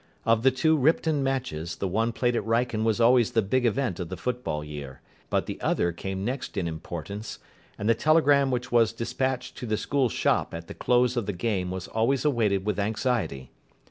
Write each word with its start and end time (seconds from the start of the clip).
Of 0.25 0.41
the 0.41 0.49
two 0.49 0.75
Ripton 0.77 1.21
matches, 1.21 1.75
the 1.75 1.87
one 1.87 2.11
played 2.11 2.35
at 2.35 2.41
Wrykyn 2.43 2.83
was 2.83 2.99
always 2.99 3.33
the 3.33 3.43
big 3.43 3.67
event 3.67 3.99
of 3.99 4.09
the 4.09 4.17
football 4.17 4.63
year; 4.63 4.99
but 5.29 5.45
the 5.45 5.61
other 5.61 5.91
came 5.91 6.25
next 6.25 6.57
in 6.57 6.67
importance, 6.67 7.37
and 7.77 7.87
the 7.87 7.93
telegram 7.93 8.49
which 8.49 8.71
was 8.71 8.93
despatched 8.93 9.55
to 9.57 9.67
the 9.67 9.77
school 9.77 10.09
shop 10.09 10.55
at 10.55 10.65
the 10.65 10.73
close 10.73 11.15
of 11.15 11.27
the 11.27 11.33
game 11.33 11.69
was 11.69 11.87
always 11.87 12.25
awaited 12.25 12.65
with 12.65 12.79
anxiety. 12.79 13.51